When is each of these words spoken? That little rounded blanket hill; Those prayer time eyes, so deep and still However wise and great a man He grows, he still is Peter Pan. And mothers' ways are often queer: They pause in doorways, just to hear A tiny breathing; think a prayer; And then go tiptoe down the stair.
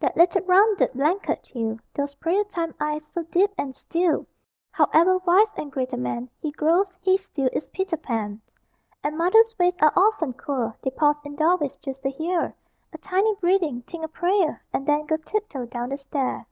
That 0.00 0.16
little 0.16 0.42
rounded 0.46 0.94
blanket 0.94 1.46
hill; 1.46 1.78
Those 1.94 2.16
prayer 2.16 2.42
time 2.42 2.74
eyes, 2.80 3.06
so 3.06 3.22
deep 3.22 3.52
and 3.56 3.72
still 3.72 4.26
However 4.72 5.18
wise 5.18 5.54
and 5.56 5.70
great 5.70 5.92
a 5.92 5.96
man 5.96 6.28
He 6.42 6.50
grows, 6.50 6.92
he 7.00 7.16
still 7.16 7.48
is 7.52 7.68
Peter 7.68 7.96
Pan. 7.96 8.40
And 9.04 9.16
mothers' 9.16 9.54
ways 9.60 9.76
are 9.80 9.92
often 9.94 10.32
queer: 10.32 10.76
They 10.82 10.90
pause 10.90 11.20
in 11.24 11.36
doorways, 11.36 11.76
just 11.82 12.02
to 12.02 12.10
hear 12.10 12.56
A 12.92 12.98
tiny 12.98 13.36
breathing; 13.36 13.82
think 13.82 14.04
a 14.04 14.08
prayer; 14.08 14.64
And 14.72 14.88
then 14.88 15.06
go 15.06 15.18
tiptoe 15.18 15.66
down 15.66 15.90
the 15.90 15.96
stair. 15.96 16.48